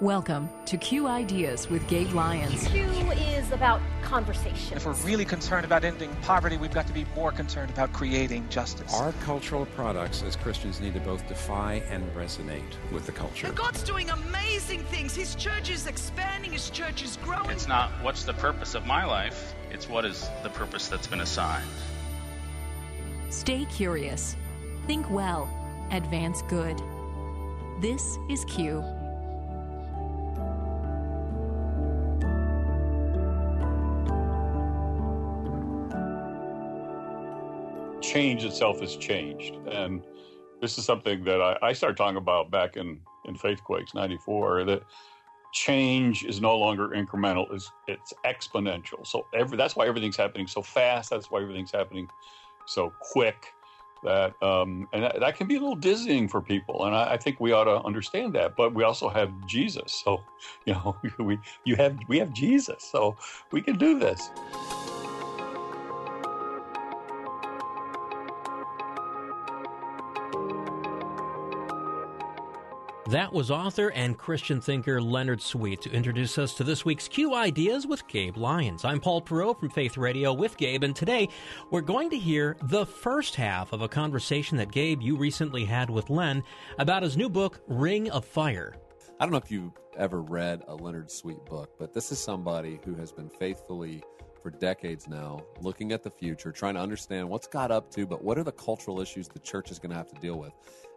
[0.00, 2.66] Welcome to Q Ideas with Gabe Lyons.
[2.68, 4.74] Q is about conversation.
[4.78, 8.48] If we're really concerned about ending poverty, we've got to be more concerned about creating
[8.48, 8.94] justice.
[8.94, 13.48] Our cultural products as Christians need to both defy and resonate with the culture.
[13.48, 15.14] And God's doing amazing things.
[15.14, 17.50] His church is expanding, His church is growing.
[17.50, 21.20] It's not what's the purpose of my life, it's what is the purpose that's been
[21.20, 21.68] assigned.
[23.28, 24.34] Stay curious.
[24.86, 25.46] Think well.
[25.90, 26.80] Advance good.
[27.80, 28.84] This is Q.
[38.02, 39.54] change itself has changed.
[39.68, 40.02] And
[40.60, 44.82] this is something that I, I started talking about back in, in Faithquakes 94 that
[45.52, 49.06] change is no longer incremental, it's, it's exponential.
[49.06, 51.10] So every, that's why everything's happening so fast.
[51.10, 52.08] That's why everything's happening
[52.66, 53.54] so quick.
[54.02, 57.16] That um, and that, that, can be a little dizzying for people, and I, I,
[57.18, 58.56] think we ought to understand that.
[58.56, 60.22] But we also have Jesus, so
[60.64, 63.16] you know we you have we have Jesus, so
[63.52, 64.30] we can do this.
[73.10, 77.34] That was author and Christian thinker Leonard Sweet to introduce us to this week's Q
[77.34, 78.84] Ideas with Gabe Lyons.
[78.84, 81.28] I'm Paul Perot from Faith Radio with Gabe, and today
[81.72, 85.90] we're going to hear the first half of a conversation that Gabe, you recently had
[85.90, 86.44] with Len
[86.78, 88.76] about his new book, Ring of Fire.
[89.18, 92.78] I don't know if you've ever read a Leonard Sweet book, but this is somebody
[92.84, 94.04] who has been faithfully
[94.42, 98.24] for decades now, looking at the future, trying to understand what's God up to, but
[98.24, 100.52] what are the cultural issues the church is going to have to deal with.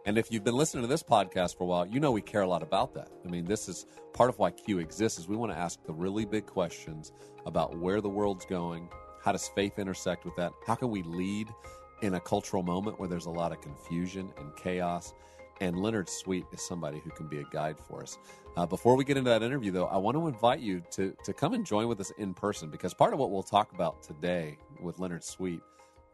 [0.06, 2.42] And if you've been listening to this podcast for a while, you know we care
[2.42, 3.08] a lot about that.
[3.24, 5.94] I mean, this is part of why Q exists is we want to ask the
[5.94, 7.12] really big questions
[7.46, 8.88] about where the world's going,
[9.22, 10.52] how does faith intersect with that?
[10.66, 11.48] How can we lead
[12.02, 15.14] in a cultural moment where there's a lot of confusion and chaos?
[15.60, 18.18] And Leonard Sweet is somebody who can be a guide for us.
[18.56, 21.32] Uh, before we get into that interview, though, I want to invite you to, to
[21.32, 24.58] come and join with us in person because part of what we'll talk about today
[24.80, 25.60] with Leonard Sweet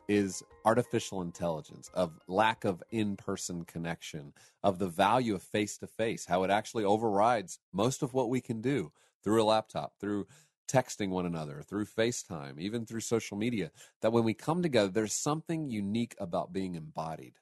[0.09, 5.87] is artificial intelligence, of lack of in person connection, of the value of face to
[5.87, 8.91] face, how it actually overrides most of what we can do
[9.23, 10.27] through a laptop, through
[10.67, 13.71] texting one another, through FaceTime, even through social media.
[14.01, 17.35] That when we come together, there's something unique about being embodied.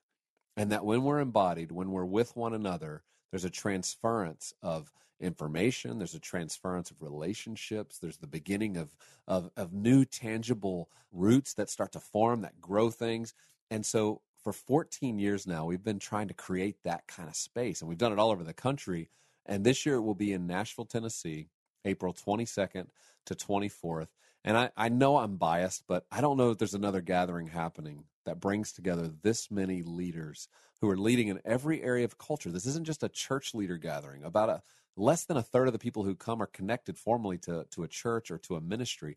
[0.58, 5.98] And that when we're embodied, when we're with one another, there's a transference of information
[5.98, 8.94] there's a transference of relationships there's the beginning of,
[9.26, 13.34] of of new tangible roots that start to form that grow things.
[13.70, 17.80] And so for 14 years now we've been trying to create that kind of space
[17.80, 19.10] and we've done it all over the country.
[19.46, 21.48] And this year it will be in nashville tennessee
[21.84, 22.86] april 22nd
[23.26, 24.08] to 24th
[24.48, 28.04] and I, I know i'm biased but i don't know if there's another gathering happening
[28.28, 30.48] that brings together this many leaders
[30.80, 32.50] who are leading in every area of culture.
[32.50, 34.22] This isn't just a church leader gathering.
[34.22, 34.62] About a
[34.96, 37.88] less than a third of the people who come are connected formally to, to a
[37.88, 39.16] church or to a ministry.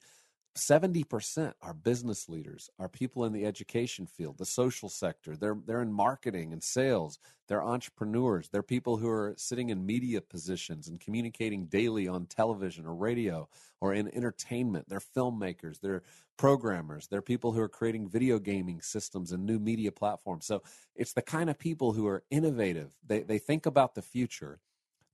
[0.56, 5.38] 70% are business leaders, are people in the education field, the social sector.
[5.38, 7.20] They're, they're in marketing and sales.
[7.48, 8.50] They're entrepreneurs.
[8.50, 13.48] They're people who are sitting in media positions and communicating daily on television or radio
[13.80, 14.90] or in entertainment.
[14.90, 15.80] They're filmmakers.
[15.80, 16.04] They're
[16.38, 17.08] programmers.
[17.08, 20.46] They're people who are creating video gaming systems and new media platforms.
[20.46, 20.64] So
[20.96, 22.92] it's the kind of people who are innovative.
[23.08, 24.60] They, they think about the future,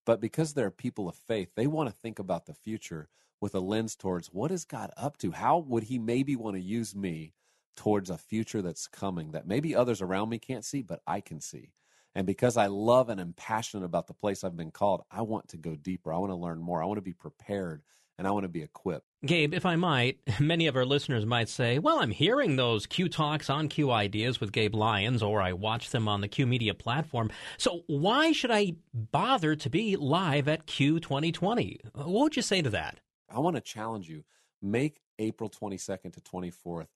[0.04, 3.08] but because they're people of faith, they want to think about the future
[3.42, 5.31] with a lens towards what is God up to?
[5.31, 7.34] How would He maybe want to use me
[7.75, 11.40] towards a future that's coming that maybe others around me can't see, but I can
[11.40, 11.72] see?
[12.16, 15.50] And because I love and am passionate about the place I've been called, I want
[15.50, 16.12] to go deeper.
[16.12, 16.81] I want to learn more.
[16.81, 17.84] I want to be prepared
[18.18, 19.06] and I want to be equipped.
[19.25, 23.09] Gabe, if I might, many of our listeners might say, well, I'm hearing those Q
[23.09, 26.74] Talks on Q Ideas with Gabe Lyons, or I watch them on the Q Media
[26.74, 27.30] platform.
[27.58, 31.80] So why should I bother to be live at Q 2020?
[31.94, 33.00] What would you say to that?
[33.29, 34.23] I want to challenge you.
[34.61, 36.88] Make April 22nd to 24th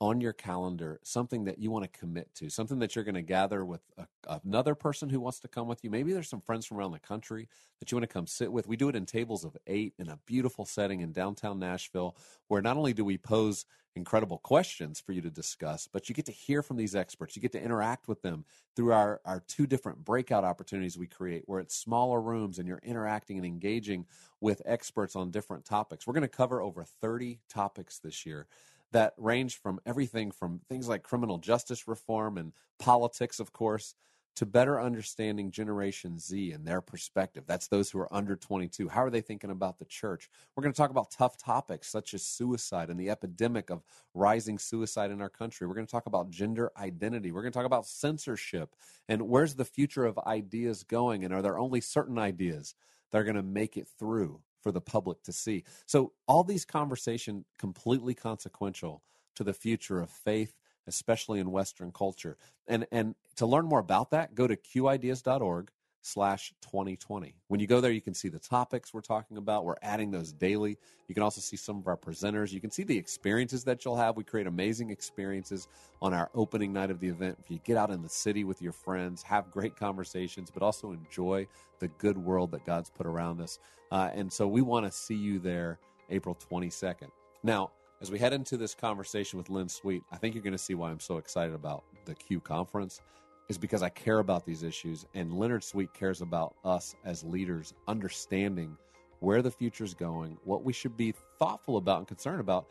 [0.00, 3.22] on your calendar something that you want to commit to, something that you're going to
[3.22, 5.90] gather with a, another person who wants to come with you.
[5.90, 8.66] Maybe there's some friends from around the country that you want to come sit with.
[8.66, 12.16] We do it in tables of eight in a beautiful setting in downtown Nashville,
[12.48, 16.24] where not only do we pose incredible questions for you to discuss, but you get
[16.26, 17.36] to hear from these experts.
[17.36, 18.44] You get to interact with them
[18.76, 22.80] through our, our two different breakout opportunities we create, where it's smaller rooms and you're
[22.82, 24.06] interacting and engaging
[24.40, 26.06] with experts on different topics.
[26.06, 28.46] We're going to cover over 30 topics this year
[28.92, 33.94] that range from everything from things like criminal justice reform and politics, of course,
[34.36, 37.44] to better understanding Generation Z and their perspective.
[37.46, 38.88] That's those who are under 22.
[38.88, 40.30] How are they thinking about the church?
[40.54, 43.82] We're going to talk about tough topics such as suicide and the epidemic of
[44.14, 45.66] rising suicide in our country.
[45.66, 47.32] We're going to talk about gender identity.
[47.32, 48.74] We're going to talk about censorship
[49.08, 52.74] and where's the future of ideas going and are there only certain ideas
[53.10, 55.64] that are going to make it through for the public to see.
[55.86, 59.02] So all these conversations completely consequential
[59.36, 60.54] to the future of faith,
[60.86, 62.36] especially in Western culture.
[62.66, 65.70] And and to learn more about that, go to qideas.org
[66.02, 67.34] slash 2020.
[67.48, 69.64] When you go there, you can see the topics we're talking about.
[69.64, 70.78] We're adding those daily.
[71.08, 72.52] You can also see some of our presenters.
[72.52, 74.16] You can see the experiences that you'll have.
[74.16, 75.68] We create amazing experiences
[76.00, 77.38] on our opening night of the event.
[77.42, 80.92] If you get out in the city with your friends, have great conversations, but also
[80.92, 81.46] enjoy
[81.78, 83.58] the good world that God's put around us.
[83.90, 85.78] Uh, and so we want to see you there
[86.10, 87.08] April 22nd.
[87.42, 87.70] Now,
[88.00, 90.74] as we head into this conversation with Len Sweet, I think you're going to see
[90.74, 93.02] why I'm so excited about the Q conference
[93.50, 97.74] is because I care about these issues, and Leonard Sweet cares about us as leaders
[97.88, 98.76] understanding
[99.18, 102.66] where the future is going, what we should be thoughtful about and concerned about,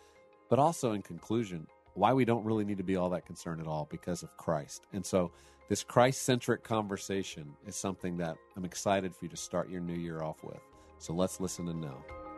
[0.49, 3.67] but also in conclusion, why we don't really need to be all that concerned at
[3.67, 4.87] all because of Christ.
[4.93, 5.31] And so,
[5.67, 9.99] this Christ centric conversation is something that I'm excited for you to start your new
[9.99, 10.61] year off with.
[10.97, 12.28] So, let's listen and know.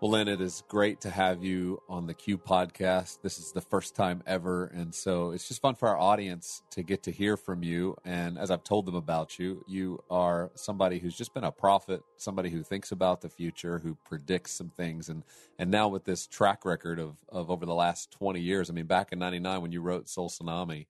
[0.00, 3.18] Well, Len, it is great to have you on the Q podcast.
[3.20, 4.66] This is the first time ever.
[4.66, 7.96] And so it's just fun for our audience to get to hear from you.
[8.04, 12.02] And as I've told them about you, you are somebody who's just been a prophet,
[12.16, 15.08] somebody who thinks about the future, who predicts some things.
[15.08, 15.24] And,
[15.58, 18.86] and now with this track record of, of over the last 20 years, I mean,
[18.86, 20.86] back in 99 when you wrote Soul Tsunami,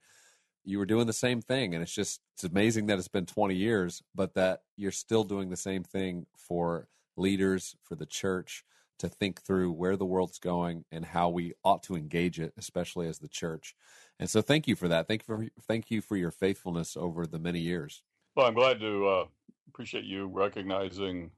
[0.67, 1.73] you were doing the same thing.
[1.73, 5.49] And it's just, it's amazing that it's been 20 years, but that you're still doing
[5.49, 8.65] the same thing for leaders, for the church
[8.99, 13.09] to think through where the world's going and how we ought to engage it, especially
[13.09, 13.75] as the church.
[14.19, 15.07] And so, thank you for that.
[15.09, 18.03] Thank you for thank you for your faithfulness over the many years.
[18.35, 19.25] Well, I'm glad to uh,
[19.69, 21.31] appreciate you recognizing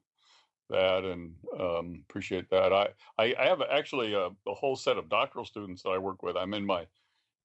[0.70, 2.72] that and um, appreciate that.
[2.72, 6.22] I, I, I have actually a, a, whole set of doctoral students that I work
[6.22, 6.36] with.
[6.36, 6.86] I'm in my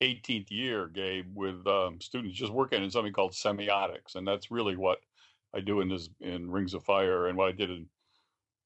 [0.01, 4.75] 18th year, Gabe, with um, students just working in something called semiotics, and that's really
[4.75, 4.99] what
[5.53, 7.87] I do in this in Rings of Fire and what I did in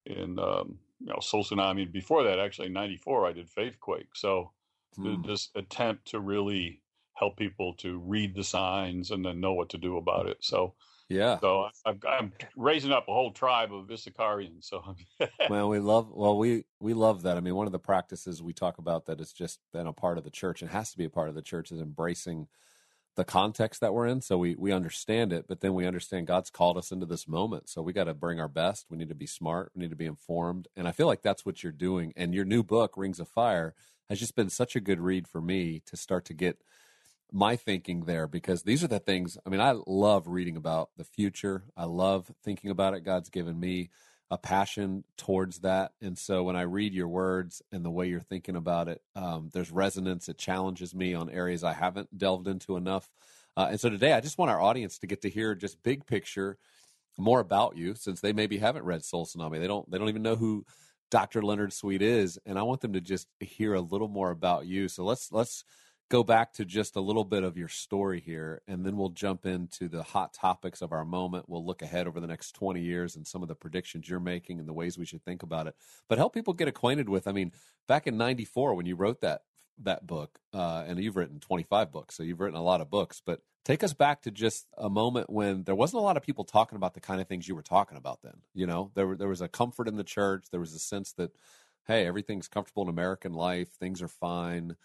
[0.05, 1.91] in um, you know Soul Tsunami.
[1.91, 4.07] Before that, actually, in '94, I did Faithquake.
[4.13, 4.51] So
[4.95, 5.21] hmm.
[5.25, 6.81] this attempt to really
[7.13, 10.37] help people to read the signs and then know what to do about it.
[10.39, 10.73] So
[11.09, 11.39] yeah.
[11.39, 14.67] So I, am raising up a whole tribe of Issacharians.
[14.67, 14.95] So
[15.49, 17.35] well, we love well we we love that.
[17.35, 20.19] I mean, one of the practices we talk about that has just been a part
[20.19, 22.47] of the church and has to be a part of the church is embracing
[23.19, 26.49] the context that we're in so we we understand it but then we understand god's
[26.49, 27.67] called us into this moment.
[27.67, 28.85] So we got to bring our best.
[28.89, 29.73] We need to be smart.
[29.75, 30.69] We need to be informed.
[30.77, 32.13] And i feel like that's what you're doing.
[32.15, 33.75] And your new book rings of fire
[34.07, 36.61] has just been such a good read for me to start to get
[37.29, 41.03] my thinking there because these are the things i mean i love reading about the
[41.03, 41.65] future.
[41.75, 43.03] I love thinking about it.
[43.03, 43.89] God's given me
[44.31, 45.91] a passion towards that.
[46.01, 49.49] And so when I read your words and the way you're thinking about it, um,
[49.53, 50.29] there's resonance.
[50.29, 53.09] It challenges me on areas I haven't delved into enough.
[53.57, 56.05] Uh, and so today, I just want our audience to get to hear just big
[56.05, 56.57] picture
[57.17, 59.59] more about you, since they maybe haven't read Soul Tsunami.
[59.59, 59.89] They don't.
[59.91, 60.65] They don't even know who
[61.11, 61.41] Dr.
[61.41, 64.87] Leonard Sweet is, and I want them to just hear a little more about you.
[64.87, 65.65] So let's let's
[66.09, 69.45] go back to just a little bit of your story here, and then we'll jump
[69.45, 71.47] into the hot topics of our moment.
[71.47, 74.59] We'll look ahead over the next 20 years and some of the predictions you're making
[74.59, 75.75] and the ways we should think about it.
[76.07, 77.51] But help people get acquainted with, I mean,
[77.87, 79.43] back in 94 when you wrote that
[79.81, 83.21] that book, uh, and you've written 25 books, so you've written a lot of books,
[83.25, 86.43] but take us back to just a moment when there wasn't a lot of people
[86.43, 88.41] talking about the kind of things you were talking about then.
[88.53, 90.47] You know, there, there was a comfort in the church.
[90.51, 91.31] There was a sense that,
[91.87, 93.69] hey, everything's comfortable in American life.
[93.79, 94.75] Things are fine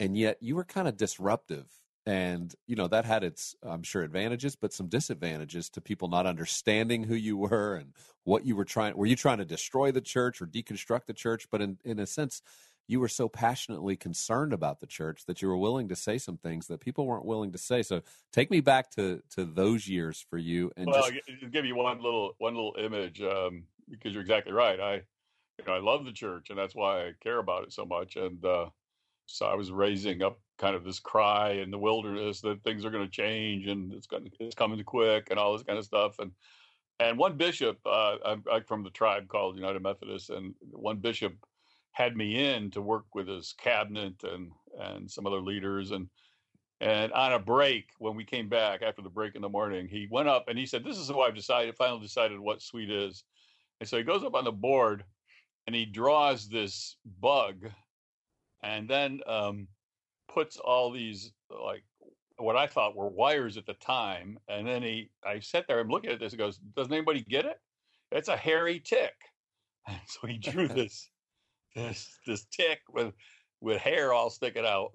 [0.00, 1.66] and yet you were kind of disruptive
[2.06, 6.26] and you know that had its i'm sure advantages but some disadvantages to people not
[6.26, 7.92] understanding who you were and
[8.24, 11.48] what you were trying were you trying to destroy the church or deconstruct the church?
[11.50, 12.42] But in in a sense
[12.86, 16.36] you were so passionately concerned about the church that you were willing to say some
[16.36, 17.82] things that people weren't willing to say.
[17.82, 18.02] So
[18.32, 21.76] take me back to to those years for you and well, just I'll give you
[21.76, 24.80] one little one little image um, because you're exactly right.
[24.80, 24.94] I
[25.58, 28.16] you know, i love the church and that's why i care about it so much
[28.16, 28.64] and uh
[29.30, 32.90] so I was raising up kind of this cry in the wilderness that things are
[32.90, 36.18] going to change and it's going it's coming quick and all this kind of stuff.
[36.18, 36.32] And
[36.98, 41.32] and one bishop, uh, I'm, from the tribe called United Methodist, and one bishop
[41.92, 46.08] had me in to work with his cabinet and and some other leaders and
[46.80, 50.06] and on a break when we came back after the break in the morning he
[50.10, 53.24] went up and he said this is what i've decided finally decided what sweet is
[53.80, 55.02] and so he goes up on the board
[55.66, 57.68] and he draws this bug
[58.62, 59.68] and then um,
[60.28, 61.84] puts all these like
[62.36, 65.90] what I thought were wires at the time, and then he I sat there and
[65.90, 67.60] looking at this and goes, "Doesn't anybody get it?
[68.10, 69.14] It's a hairy tick."
[69.88, 71.08] And so he drew this
[71.74, 73.14] this this tick with
[73.60, 74.92] with hair all sticking out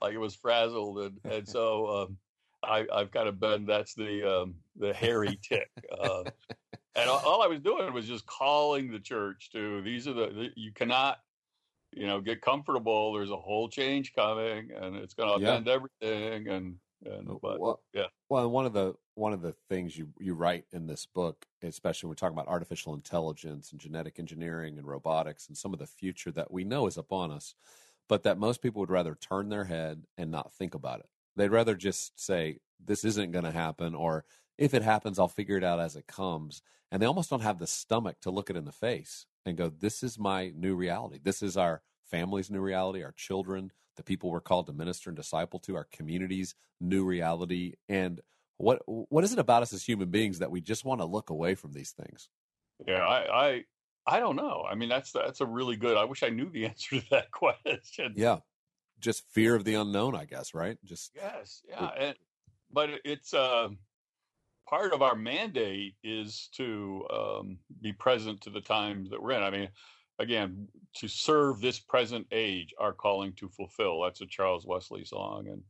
[0.00, 2.16] like it was frazzled, and and so um,
[2.62, 5.70] I I've kind of been that's the um, the hairy tick.
[6.00, 6.24] Uh,
[6.94, 10.26] and all, all I was doing was just calling the church to these are the,
[10.26, 11.18] the you cannot
[11.92, 15.60] you know get comfortable there's a whole change coming and it's going to Yeah.
[15.70, 20.12] everything and and but Well, yeah Well, one of the one of the things you
[20.18, 24.78] you write in this book, especially when we're talking about artificial intelligence and genetic engineering
[24.78, 27.54] and robotics and some of the future that we know is upon us,
[28.08, 31.06] but that most people would rather turn their head and not think about it.
[31.36, 34.24] They'd rather just say this isn't going to happen, or
[34.58, 36.62] if it happens, I'll figure it out as it comes.
[36.90, 39.68] And they almost don't have the stomach to look it in the face and go,
[39.68, 41.18] "This is my new reality.
[41.22, 45.16] This is our family's new reality, our children, the people we're called to minister and
[45.16, 47.74] disciple to, our community's new reality.
[47.88, 48.20] And
[48.58, 51.30] what what is it about us as human beings that we just want to look
[51.30, 52.28] away from these things?
[52.86, 53.64] yeah I I
[54.06, 56.66] I don't know I mean that's that's a really good I wish I knew the
[56.70, 58.38] answer to that question Yeah,
[59.00, 60.54] just fear of the unknown, I guess.
[60.54, 60.78] Right?
[60.84, 62.16] Just Yes, yeah, and,
[62.70, 63.68] but it's uh,
[64.68, 69.42] part of our mandate is to um, be present to the times that we're in.
[69.42, 69.68] I mean,
[70.18, 74.02] again, to serve this present age, our calling to fulfill.
[74.02, 75.62] That's a Charles Wesley song, and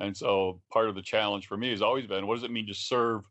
[0.00, 2.66] and so part of the challenge for me has always been, what does it mean
[2.66, 3.22] to serve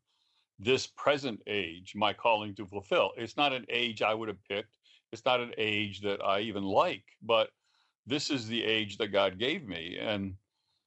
[0.60, 1.94] this present age?
[1.94, 3.12] My calling to fulfill.
[3.18, 4.78] It's not an age I would have picked.
[5.12, 7.50] It's not an age that I even like, but
[8.08, 10.36] this is the age that God gave me, and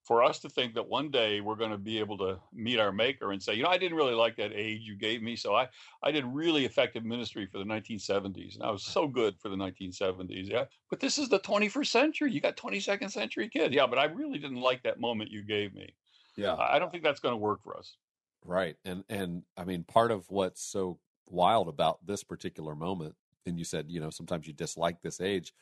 [0.07, 2.93] for us to think that one day we're going to be able to meet our
[2.93, 5.55] maker and say, you know, I didn't really like that age you gave me, so
[5.55, 5.69] I
[6.03, 9.57] I did really effective ministry for the 1970s, and I was so good for the
[9.57, 10.49] 1970s.
[10.49, 12.33] Yeah, but this is the 21st century.
[12.33, 13.75] You got 22nd century kids.
[13.75, 15.95] Yeah, but I really didn't like that moment you gave me.
[16.37, 17.97] yeah, I I don't think that's going to work for us.
[18.45, 18.77] right.
[18.85, 23.15] And and I mean, part of what's so wild about this particular moment,
[23.47, 25.53] and you said, you know, sometimes you dislike this age,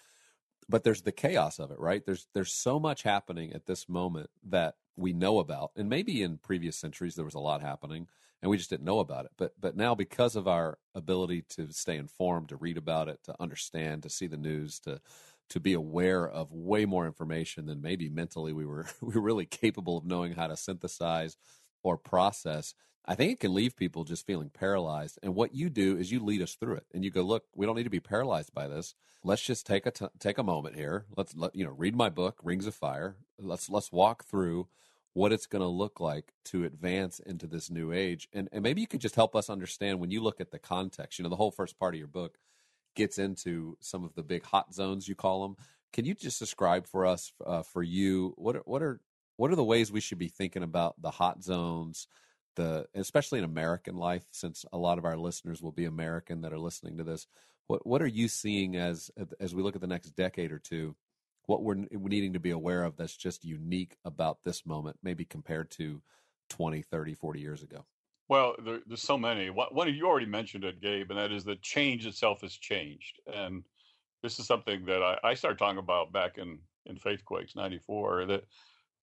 [0.69, 2.05] but there's the chaos of it, right?
[2.05, 6.39] There's there's so much happening at this moment that we know about, and maybe in
[6.39, 8.09] previous centuries there was a lot happening,
[8.43, 9.33] and we just didn't know about it.
[9.37, 13.35] But but now because of our ability to stay informed, to read about it, to
[13.41, 15.01] understand, to see the news, to
[15.51, 19.47] to be aware of way more information than maybe mentally we were we were really
[19.47, 21.37] capable of knowing how to synthesize
[21.83, 22.75] or process.
[23.07, 25.19] I think it can leave people just feeling paralyzed.
[25.23, 27.67] And what you do is you lead us through it, and you go, "Look, we
[27.67, 28.95] don't need to be paralyzed by this.
[29.23, 31.07] Let's just take a t- take a moment here.
[31.17, 33.17] Let's let you know, read my book, Rings of Fire.
[33.39, 34.69] Let's let's walk through
[35.13, 38.29] what it's going to look like to advance into this new age.
[38.33, 41.19] And and maybe you could just help us understand when you look at the context.
[41.19, 42.39] You know, the whole first part of your book
[42.95, 45.57] gets into some of the big hot zones you call them.
[45.93, 49.01] Can you just describe for us, uh, for you, what are, what are
[49.37, 52.07] what are the ways we should be thinking about the hot zones,
[52.57, 56.53] the especially in American life, since a lot of our listeners will be American that
[56.53, 57.27] are listening to this.
[57.67, 60.95] What what are you seeing as as we look at the next decade or two?
[61.47, 65.71] What we're needing to be aware of that's just unique about this moment, maybe compared
[65.73, 66.01] to
[66.49, 67.85] 20, 30, 40 years ago.
[68.29, 69.51] Well, there, there's so many.
[69.51, 73.21] One of you already mentioned it, Gabe, and that is that change itself has changed.
[73.33, 73.65] And
[74.23, 78.27] this is something that I, I started talking about back in in Faithquakes '94.
[78.27, 78.45] That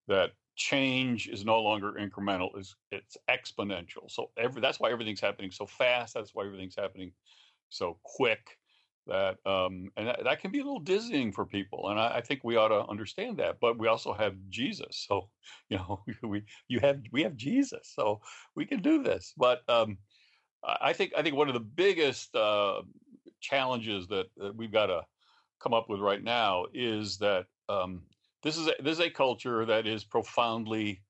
[0.08, 0.32] that
[0.62, 4.08] change is no longer incremental; is it's exponential.
[4.08, 6.14] So every that's why everything's happening so fast.
[6.14, 7.12] That's why everything's happening
[7.68, 8.58] so quick.
[9.08, 12.20] That um, and that, that can be a little dizzying for people, and I, I
[12.20, 13.58] think we ought to understand that.
[13.60, 15.28] But we also have Jesus, so
[15.68, 18.20] you know we you have we have Jesus, so
[18.54, 19.34] we can do this.
[19.36, 19.98] But um,
[20.64, 22.82] I I think I think one of the biggest uh,
[23.40, 25.02] challenges that, that we've got to
[25.60, 28.02] come up with right now is that um,
[28.42, 31.02] this is a, this is a culture that is profoundly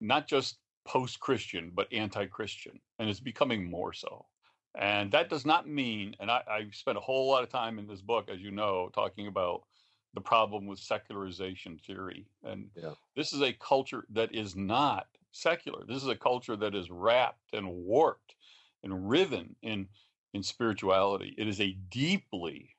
[0.00, 4.26] not just post-Christian but anti-Christian, and it's becoming more so.
[4.76, 7.86] And that does not mean, and I, I spent a whole lot of time in
[7.86, 9.62] this book, as you know, talking about
[10.14, 12.26] the problem with secularization theory.
[12.42, 12.94] And Yeah.
[13.16, 15.84] this is a culture that is not secular.
[15.86, 18.34] This is a culture that is wrapped and warped
[18.82, 19.88] and riven in
[20.32, 21.32] in spirituality.
[21.38, 22.73] It is a deeply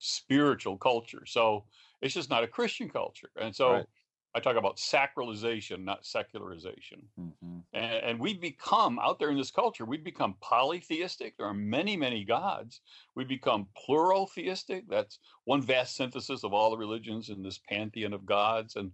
[0.00, 1.24] spiritual culture.
[1.26, 1.64] So
[2.02, 3.30] it's just not a Christian culture.
[3.40, 3.86] And so Right.
[4.34, 7.02] I talk about sacralization, not secularization.
[7.18, 7.58] Mm-hmm.
[7.72, 11.36] And, and we become out there in this culture, we become polytheistic.
[11.36, 12.80] There are many, many gods.
[13.16, 14.84] We become pluraltheistic.
[14.88, 18.76] That's one vast synthesis of all the religions in this pantheon of gods.
[18.76, 18.92] And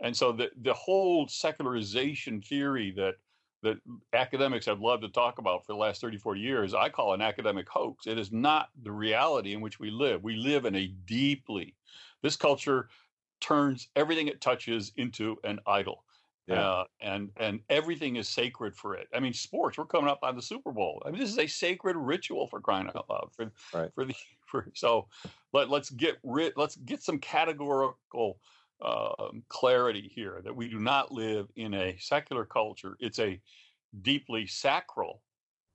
[0.00, 3.14] and so the the whole secularization theory that
[3.62, 3.78] that
[4.12, 7.22] academics have loved to talk about for the last 30, 40 years, I call an
[7.22, 8.06] academic hoax.
[8.06, 10.22] It is not the reality in which we live.
[10.22, 11.74] We live in a deeply,
[12.22, 12.88] this culture
[13.40, 16.04] turns everything it touches into an idol.
[16.46, 16.60] Yeah.
[16.60, 19.08] Uh, and and everything is sacred for it.
[19.12, 19.78] I mean, sports.
[19.78, 21.02] We're coming up on the Super Bowl.
[21.04, 23.30] I mean, this is a sacred ritual for crying out loud.
[23.32, 23.90] For right.
[23.92, 24.14] for the
[24.46, 25.08] for so,
[25.52, 26.52] let let's get rid.
[26.56, 28.38] Let's get some categorical
[28.82, 32.96] um, clarity here that we do not live in a secular culture.
[33.00, 33.40] It's a
[34.02, 35.22] deeply sacral,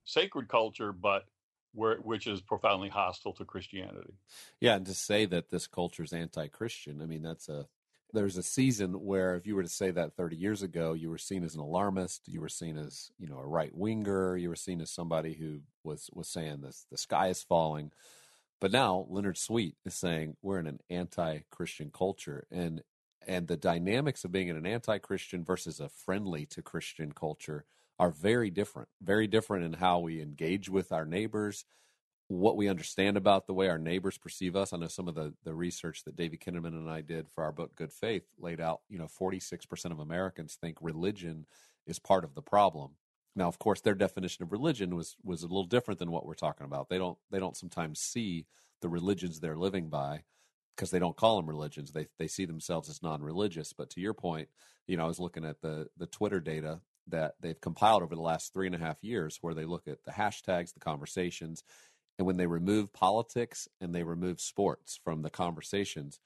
[0.05, 1.25] sacred culture, but
[1.74, 4.13] where, which is profoundly hostile to Christianity.
[4.60, 7.67] Yeah, and to say that this culture is anti-Christian, I mean, that's a
[8.13, 11.17] there's a season where if you were to say that 30 years ago, you were
[11.17, 14.55] seen as an alarmist, you were seen as you know a right winger, you were
[14.55, 17.91] seen as somebody who was was saying this the sky is falling.
[18.60, 22.84] But now Leonard Sweet is saying we're in an anti-Christian culture, and
[23.28, 27.66] and the dynamics of being in an anti-Christian versus a friendly to Christian culture
[28.00, 28.90] are very different.
[29.01, 31.66] Very different in how we engage with our neighbors,
[32.28, 34.74] what we understand about the way our neighbors perceive us.
[34.74, 37.51] I know some of the the research that David Kinnaman and I did for our
[37.51, 41.46] book Good Faith laid out, you know, 46% of Americans think religion
[41.86, 42.92] is part of the problem.
[43.36, 46.34] Now, of course, their definition of religion was was a little different than what we're
[46.34, 46.90] talking about.
[46.90, 48.46] They don't they don't sometimes see
[48.82, 50.24] the religions they're living by
[50.75, 51.92] because they don't call them religions.
[51.92, 53.74] They they see themselves as non-religious.
[53.74, 54.50] But to your point,
[54.88, 58.22] you know, I was looking at the the Twitter data that they've compiled over the
[58.22, 61.63] last three and a half years, where they look at the hashtags, the conversations,
[62.18, 66.20] and when they remove politics and they remove sports from the conversations,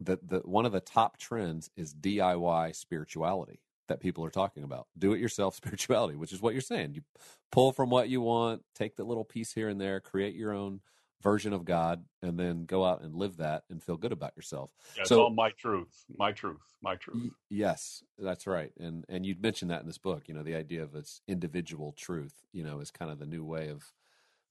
[0.00, 4.86] that the one of the top trends is DIY spirituality that people are talking about.
[4.98, 6.94] Do it yourself spirituality, which is what you're saying.
[6.94, 7.02] You
[7.50, 10.80] pull from what you want, take the little piece here and there, create your own
[11.22, 14.72] version of God and then go out and live that and feel good about yourself.
[14.96, 17.22] Yeah, so, all my truth, my truth, my truth.
[17.22, 18.72] Y- yes, that's right.
[18.78, 21.92] And and you'd mentioned that in this book, you know, the idea of its individual
[21.92, 23.92] truth, you know, is kind of the new way of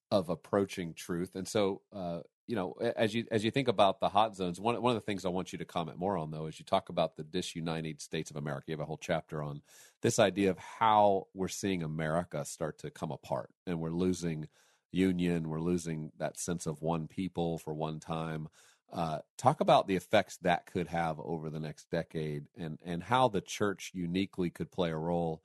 [0.10, 1.36] of approaching truth.
[1.36, 4.82] And so uh, you know, as you as you think about the hot zones, one
[4.82, 6.90] one of the things I want you to comment more on though is you talk
[6.90, 8.66] about the disunited states of America.
[8.68, 9.62] You have a whole chapter on
[10.02, 14.48] this idea of how we're seeing America start to come apart and we're losing
[14.92, 15.50] union.
[15.50, 18.48] We're losing that sense of one people for one time.
[18.92, 23.30] Uh, talk about the effects that could have over the next decade, and and how
[23.30, 25.42] the church uniquely could play a role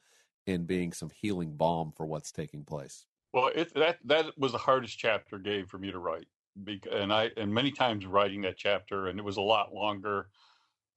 [0.46, 3.06] in being some healing balm for what's taking place.
[3.32, 6.26] Well, it, that that was the hardest chapter, Gabe, for me to write,
[6.64, 10.28] because and I and many times writing that chapter, and it was a lot longer.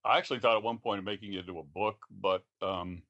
[0.03, 3.03] I actually thought at one point of making it into a book, but um,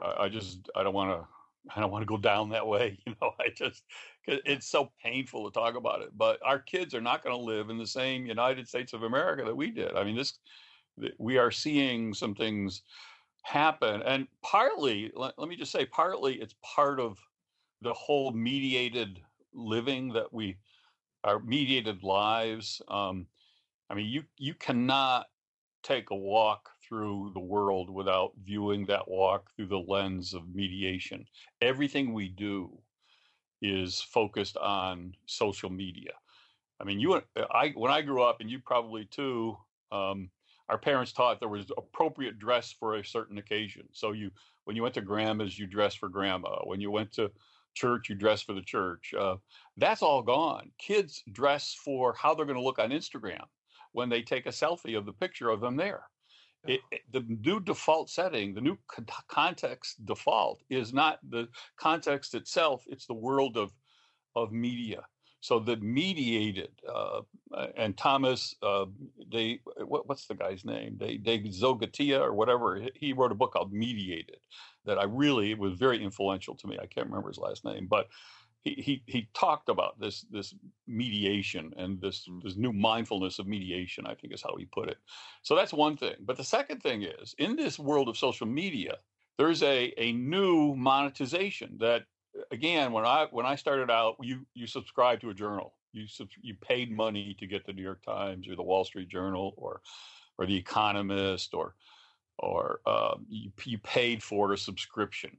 [0.00, 1.28] I, I just I don't want to
[1.74, 2.98] I don't want to go down that way.
[3.06, 3.84] You know, I just
[4.26, 6.10] it's so painful to talk about it.
[6.16, 9.44] But our kids are not going to live in the same United States of America
[9.44, 9.94] that we did.
[9.94, 10.38] I mean, this
[11.18, 12.82] we are seeing some things
[13.42, 17.18] happen, and partly, let, let me just say, partly it's part of
[17.82, 19.20] the whole mediated
[19.52, 20.56] living that we
[21.24, 22.80] our mediated lives.
[22.88, 23.26] Um,
[23.90, 25.26] I mean, you you cannot
[25.82, 31.24] take a walk through the world without viewing that walk through the lens of mediation.
[31.60, 32.78] Everything we do
[33.62, 36.12] is focused on social media.
[36.80, 39.56] I mean, you, I, when I grew up, and you probably too,
[39.90, 40.30] um,
[40.68, 43.88] our parents taught there was appropriate dress for a certain occasion.
[43.92, 44.30] So you,
[44.64, 46.58] when you went to grandma's, you dressed for grandma.
[46.64, 47.30] When you went to
[47.74, 49.14] church, you dress for the church.
[49.18, 49.36] Uh,
[49.76, 50.70] that's all gone.
[50.78, 53.44] Kids dress for how they're going to look on Instagram
[53.92, 56.02] when they take a selfie of the picture of them there.
[56.66, 58.78] It, it, the new default setting, the new
[59.28, 63.72] context default is not the context itself; it's the world of
[64.34, 65.06] of media.
[65.40, 67.20] So the mediated uh,
[67.76, 68.86] and Thomas, uh,
[69.30, 70.96] they what, what's the guy's name?
[70.98, 72.82] They they Zogatia or whatever.
[72.94, 74.38] He wrote a book called Mediated
[74.84, 76.78] that I really it was very influential to me.
[76.80, 78.08] I can't remember his last name, but
[78.74, 80.54] he, he talked about this this
[80.86, 82.42] mediation and this mm.
[82.42, 84.06] this new mindfulness of mediation.
[84.06, 84.98] I think is how he put it.
[85.42, 86.14] So that's one thing.
[86.20, 88.98] But the second thing is in this world of social media,
[89.38, 92.04] there's a a new monetization that
[92.50, 95.74] again when I when I started out, you you subscribe to a journal.
[95.92, 96.06] You
[96.42, 99.80] you paid money to get the New York Times or the Wall Street Journal or
[100.38, 101.74] or the Economist or
[102.38, 105.36] or uh, you, you paid for a subscription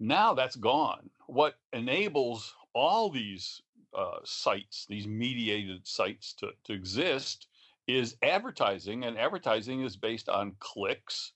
[0.00, 1.10] now that's gone.
[1.26, 3.62] What enables all these
[3.96, 7.48] uh, sites, these mediated sites to, to exist
[7.86, 11.32] is advertising, and advertising is based on clicks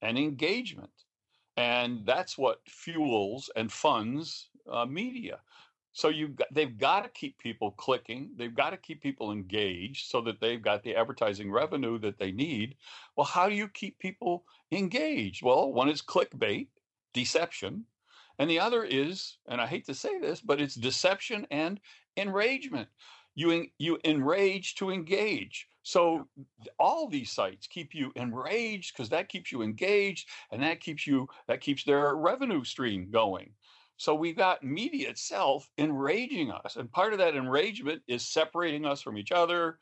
[0.00, 0.90] and engagement.
[1.56, 5.40] And that's what fuels and funds uh, media.
[5.92, 8.30] So you they've got to keep people clicking.
[8.36, 12.30] They've got to keep people engaged so that they've got the advertising revenue that they
[12.30, 12.76] need.
[13.16, 15.42] Well, how do you keep people engaged?
[15.42, 16.68] Well, one is clickbait,
[17.12, 17.86] deception,
[18.38, 21.80] And the other is, and I hate to say this, but it's deception and
[22.16, 22.88] enragement.
[23.34, 25.68] You, you enrage to engage.
[25.82, 26.28] So
[26.78, 31.28] all these sites keep you enraged because that keeps you engaged and that keeps you
[31.46, 33.52] that keeps their revenue stream going.
[33.96, 36.76] So we've got media itself enraging us.
[36.76, 39.78] And part of that enragement is separating us from each other,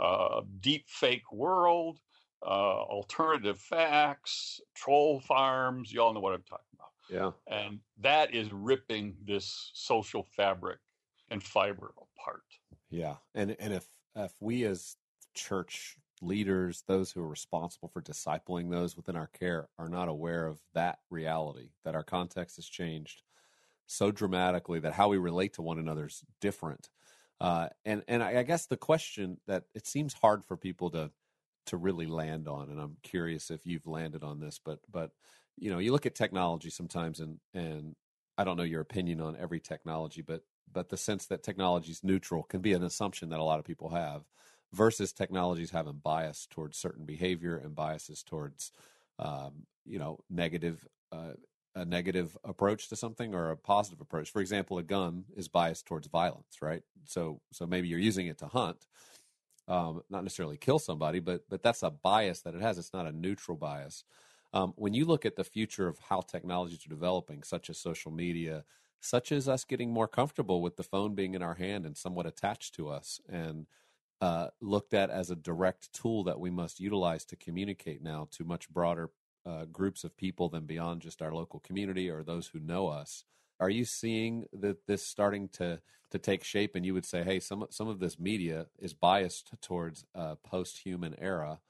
[0.00, 2.00] uh, deep fake world,
[2.42, 5.92] uh, alternative facts, troll farms.
[5.92, 6.89] You all know what I'm talking about.
[7.10, 7.32] Yeah.
[7.46, 10.78] And that is ripping this social fabric
[11.30, 12.44] and fiber apart.
[12.90, 13.16] Yeah.
[13.34, 14.96] And and if if we as
[15.34, 20.46] church leaders, those who are responsible for discipling those within our care, are not aware
[20.46, 23.22] of that reality, that our context has changed
[23.86, 26.90] so dramatically that how we relate to one another is different.
[27.40, 31.10] Uh, and and I, I guess the question that it seems hard for people to
[31.66, 35.10] to really land on, and I'm curious if you've landed on this, but but
[35.60, 37.94] you know, you look at technology sometimes, and and
[38.38, 40.42] I don't know your opinion on every technology, but
[40.72, 43.64] but the sense that technology is neutral can be an assumption that a lot of
[43.64, 44.22] people have,
[44.72, 48.72] versus technologies having bias towards certain behavior and biases towards
[49.18, 51.34] um, you know negative uh,
[51.74, 54.30] a negative approach to something or a positive approach.
[54.30, 56.82] For example, a gun is biased towards violence, right?
[57.04, 58.86] So so maybe you're using it to hunt,
[59.68, 62.78] um, not necessarily kill somebody, but but that's a bias that it has.
[62.78, 64.04] It's not a neutral bias.
[64.52, 68.10] Um, when you look at the future of how technologies are developing, such as social
[68.10, 68.64] media,
[69.00, 72.26] such as us getting more comfortable with the phone being in our hand and somewhat
[72.26, 73.66] attached to us, and
[74.20, 78.44] uh, looked at as a direct tool that we must utilize to communicate now to
[78.44, 79.10] much broader
[79.46, 83.24] uh, groups of people than beyond just our local community or those who know us.
[83.58, 86.74] Are you seeing that this starting to to take shape?
[86.74, 91.14] And you would say, hey, some some of this media is biased towards a post-human
[91.18, 91.60] era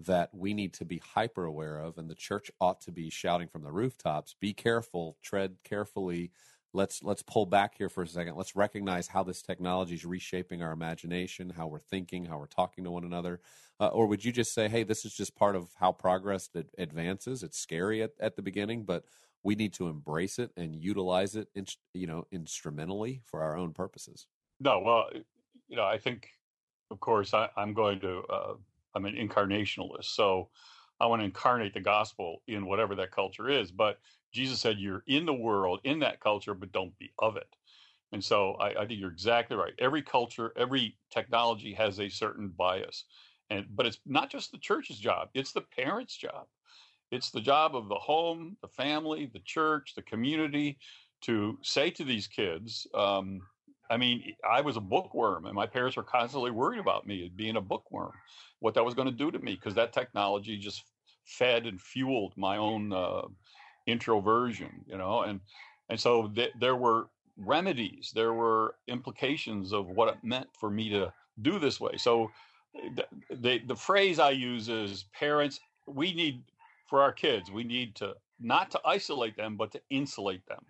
[0.00, 3.48] that we need to be hyper aware of, and the church ought to be shouting
[3.48, 6.32] from the rooftops: "Be careful, tread carefully."
[6.72, 8.36] Let's let's pull back here for a second.
[8.36, 12.84] Let's recognize how this technology is reshaping our imagination, how we're thinking, how we're talking
[12.84, 13.40] to one another.
[13.80, 17.42] Uh, or would you just say, hey, this is just part of how progress advances?
[17.42, 19.04] It's scary at, at the beginning, but
[19.42, 23.72] we need to embrace it and utilize it, in, you know, instrumentally for our own
[23.72, 24.26] purposes.
[24.60, 25.06] No, well,
[25.66, 26.28] you know, I think,
[26.90, 28.22] of course, I, am going to.
[28.28, 28.54] Uh,
[28.94, 30.50] I'm an incarnationalist, so
[31.00, 33.70] I want to incarnate the gospel in whatever that culture is.
[33.72, 34.00] But
[34.32, 37.56] Jesus said, "You're in the world, in that culture, but don't be of it."
[38.12, 39.74] And so I, I think you're exactly right.
[39.78, 43.04] Every culture, every technology has a certain bias
[43.50, 46.46] and but it's not just the church's job it's the parents job
[47.10, 50.78] it's the job of the home the family the church the community
[51.20, 53.40] to say to these kids um,
[53.90, 57.56] i mean i was a bookworm and my parents were constantly worried about me being
[57.56, 58.12] a bookworm
[58.60, 60.84] what that was going to do to me because that technology just
[61.24, 63.22] fed and fueled my own uh,
[63.86, 65.40] introversion you know and
[65.88, 70.88] and so th- there were remedies there were implications of what it meant for me
[70.88, 72.30] to do this way so
[72.94, 76.42] the, the, the phrase I use is parents, we need
[76.86, 80.64] for our kids, we need to not to isolate them, but to insulate them.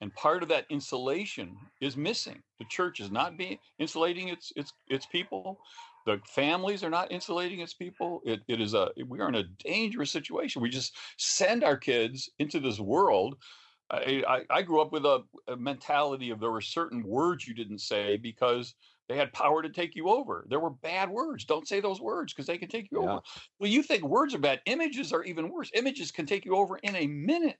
[0.00, 2.40] And part of that insulation is missing.
[2.58, 5.58] The church is not being insulating its its its people.
[6.06, 8.22] The families are not insulating its people.
[8.24, 10.62] It, it is a we are in a dangerous situation.
[10.62, 13.36] We just send our kids into this world.
[13.90, 17.54] I, I, I grew up with a, a mentality of there were certain words you
[17.54, 18.74] didn't say because
[19.08, 20.44] they had power to take you over.
[20.50, 21.44] There were bad words.
[21.44, 23.10] Don't say those words because they can take you yeah.
[23.12, 23.22] over.
[23.58, 24.60] Well, you think words are bad.
[24.66, 25.70] Images are even worse.
[25.74, 27.56] Images can take you over in a minute.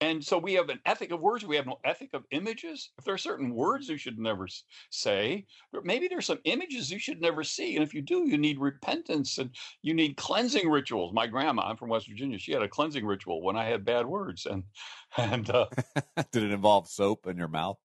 [0.00, 1.44] And so we have an ethic of words.
[1.44, 2.90] We have no ethic of images.
[2.98, 4.46] If there are certain words you should never
[4.90, 5.46] say,
[5.84, 7.76] maybe there's some images you should never see.
[7.76, 11.14] And if you do, you need repentance and you need cleansing rituals.
[11.14, 14.06] My grandma, I'm from West Virginia, she had a cleansing ritual when I had bad
[14.06, 14.44] words.
[14.44, 14.64] And
[15.16, 15.66] and uh,
[16.30, 17.78] did it involve soap in your mouth?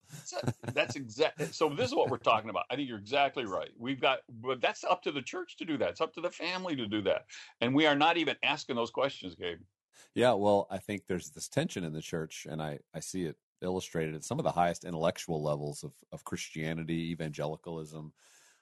[0.73, 1.45] that's exactly.
[1.47, 2.65] So this is what we're talking about.
[2.69, 3.69] I think you're exactly right.
[3.77, 5.91] We've got, but that's up to the church to do that.
[5.91, 7.25] It's up to the family to do that.
[7.61, 9.59] And we are not even asking those questions, Gabe.
[10.13, 13.37] Yeah, well, I think there's this tension in the church, and I, I see it
[13.61, 18.13] illustrated at some of the highest intellectual levels of, of Christianity, evangelicalism,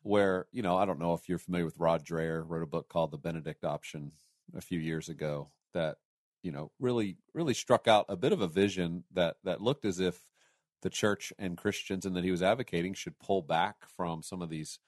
[0.02, 2.90] where, you know, I don't know if you're familiar with Rod Dreher, wrote a book
[2.90, 4.12] called The Benedict Option
[4.56, 5.98] a few years ago that,
[6.44, 10.00] you know, really, really struck out a bit of a vision that, that looked as
[10.00, 10.20] if
[10.82, 14.50] the church and Christians and that he was advocating should pull back from some of
[14.50, 14.80] these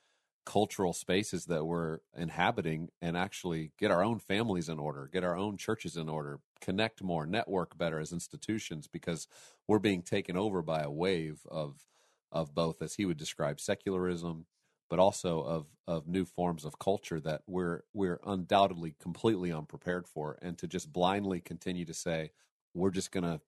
[0.45, 5.37] cultural spaces that we're inhabiting and actually get our own families in order, get our
[5.37, 9.27] own churches in order, connect more, network better as institutions because
[9.67, 11.85] we're being taken over by a wave of
[12.31, 14.45] of both as he would describe secularism
[14.91, 20.37] but also of of new forms of culture that we're we're undoubtedly completely unprepared for.
[20.41, 22.31] And to just blindly continue to say
[22.73, 23.39] we're just going to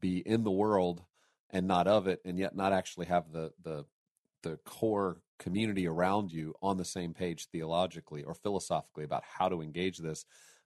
[0.00, 1.02] be in the world
[1.50, 3.84] and not of it, and yet not actually have the the
[4.44, 9.60] the core community around you on the same page theologically or philosophically about how to
[9.60, 10.24] engage this,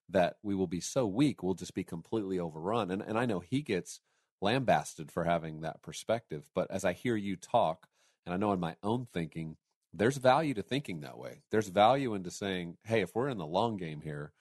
[0.08, 2.90] that we will be so weak, we'll just be completely overrun.
[2.90, 4.00] And and I know he gets
[4.40, 7.88] lambasted for having that perspective, but as I hear you talk,
[8.24, 9.56] and I know in my own thinking,
[9.92, 11.42] there's value to thinking that way.
[11.50, 14.32] There's value into saying, hey, if we're in the long game here,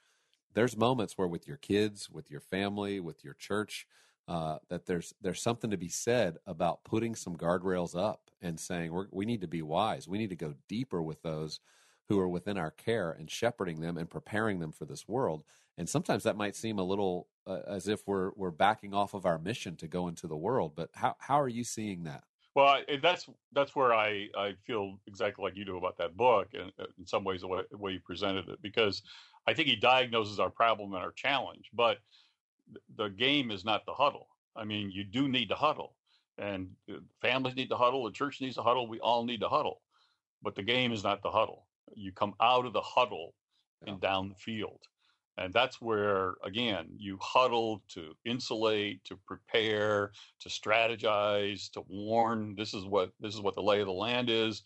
[0.54, 3.86] there's moments where with your kids, with your family, with your church,
[4.28, 8.92] uh, that there's there's something to be said about putting some guardrails up and saying
[8.92, 10.08] we we need to be wise.
[10.08, 11.60] We need to go deeper with those
[12.08, 15.44] who are within our care and shepherding them and preparing them for this world.
[15.78, 19.26] And sometimes that might seem a little uh, as if we're we're backing off of
[19.26, 20.72] our mission to go into the world.
[20.74, 22.24] But how how are you seeing that?
[22.56, 26.48] Well, I, that's that's where I, I feel exactly like you do about that book,
[26.54, 29.02] and uh, in some ways the way, the way you presented it, because
[29.46, 31.68] I think he diagnoses our problem and our challenge.
[31.74, 31.98] But
[32.96, 34.28] the game is not the huddle.
[34.54, 35.94] I mean, you do need to huddle,
[36.38, 36.70] and
[37.20, 39.82] families need to huddle, the church needs to huddle, we all need to huddle.
[40.42, 41.66] But the game is not the huddle.
[41.94, 43.34] You come out of the huddle
[43.84, 43.92] yeah.
[43.92, 44.80] and down the field.
[45.38, 52.54] And that's where, again, you huddle to insulate, to prepare, to strategize, to warn.
[52.56, 54.62] This is what this is what the lay of the land is.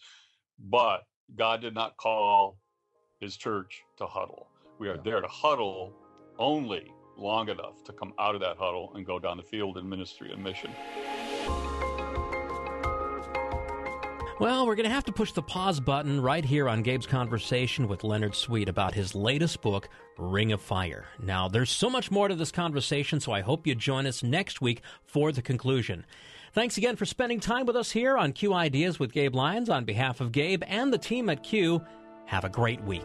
[0.61, 1.03] But
[1.35, 2.59] God did not call
[3.19, 4.47] His church to huddle.
[4.79, 5.93] We are there to huddle
[6.39, 9.89] only long enough to come out of that huddle and go down the field in
[9.89, 10.71] ministry and mission.
[14.41, 17.87] Well, we're going to have to push the pause button right here on Gabe's conversation
[17.87, 21.05] with Leonard Sweet about his latest book, Ring of Fire.
[21.23, 24.63] Now, there's so much more to this conversation, so I hope you join us next
[24.63, 26.07] week for the conclusion.
[26.55, 29.69] Thanks again for spending time with us here on Q Ideas with Gabe Lyons.
[29.69, 31.83] On behalf of Gabe and the team at Q,
[32.25, 33.05] have a great week.